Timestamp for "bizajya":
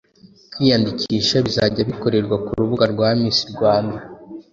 1.45-1.81